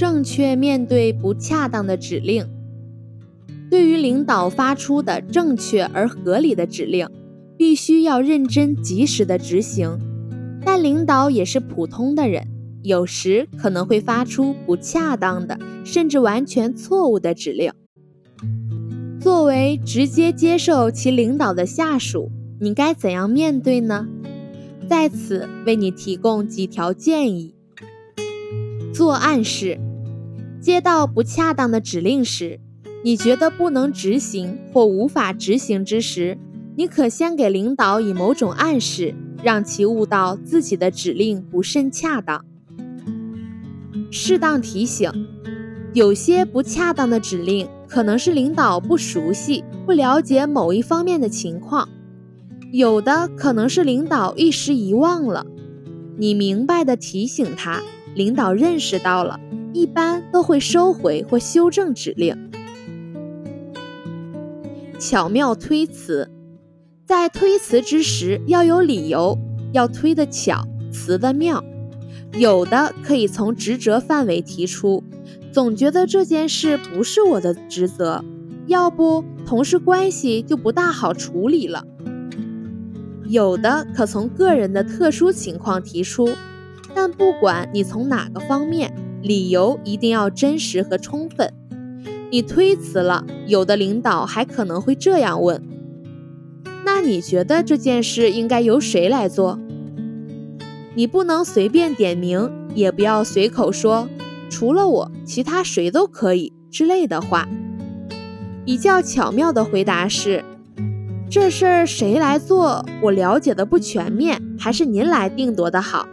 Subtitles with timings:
[0.00, 2.48] 正确面对不恰当的指令。
[3.68, 7.06] 对于领导发出的正确而合理的指令，
[7.58, 9.98] 必须要认真及时的执行。
[10.64, 12.48] 但领导也是普通的人，
[12.82, 17.70] 有时可能会发出不恰当的，甚至完全错误的指令。
[19.20, 24.08] 作为直接接受其领导的下属，你该怎样面对呢？
[24.88, 27.54] 在此为你提供几条建议。
[28.92, 29.78] 做暗示，
[30.60, 32.60] 接到不恰当的指令时，
[33.02, 36.36] 你觉得不能执行或无法执行之时，
[36.76, 42.44] 你可先给领导以某种暗示，让其悟到自己的指令不甚恰当。
[44.10, 45.10] 适当提醒，
[45.94, 51.88] 有些不恰当的指令可能是领导不熟悉、不了解某一方面的情况。
[52.70, 55.46] 有的可能是领导一时遗忘了，
[56.18, 57.80] 你明白的提醒他，
[58.14, 59.40] 领导认识到了，
[59.72, 62.50] 一般都会收回或修正指令。
[64.98, 66.30] 巧妙推辞，
[67.06, 69.38] 在推辞之时要有理由，
[69.72, 71.64] 要推的巧，辞的妙。
[72.34, 75.02] 有的可以从职责范围提出，
[75.52, 78.24] 总觉得这件事不是我的职责，
[78.66, 81.84] 要不同事关系就不大好处理了。
[83.26, 86.28] 有的可从个人的特殊情况提出，
[86.94, 91.52] 但不管你从哪个方面，理由一定要真实和充分。
[92.30, 95.62] 你推辞了，有的领导还可能会这样问
[96.84, 99.58] ：“那你觉得这件事应该由谁来做？”
[100.94, 104.08] 你不能随便点名，也不要随口说
[104.50, 107.48] “除了我，其他谁都可以”之类的话。
[108.64, 110.44] 比较巧妙的回答是。
[111.28, 112.84] 这事儿谁来做？
[113.02, 116.08] 我了解的不全面，还是您来定夺的好。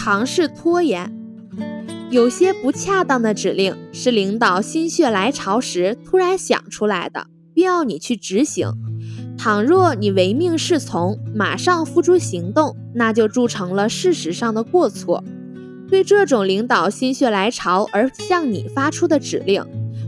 [0.00, 1.12] 尝试拖延，
[2.08, 8.70] 有些不恰当的指令是领导心血来潮时突然想出来的，必要你去执行。
[9.36, 15.24] 倘若你唯命是从，马上付诸行动，那就铸成了事实上的过错。
[15.88, 19.64] 对这种领导心血来潮而向你发出的指令。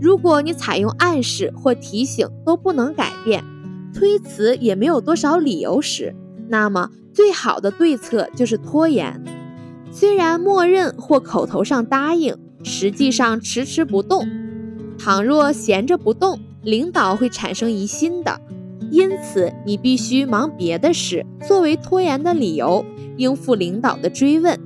[0.00, 3.42] 如果你采用暗示或提醒都不能改变，
[3.92, 6.14] 推辞也没有多少理由时，
[6.48, 9.20] 那么最好的对策就是拖延。
[9.94, 14.26] 虽然默认或口头上答应，实际上迟迟不动。
[14.98, 18.40] 倘若闲着不动，领导会产生疑心的。
[18.90, 22.82] 因此，你必须忙别的事作为拖延的理由，
[23.18, 24.58] 应付领导的追问。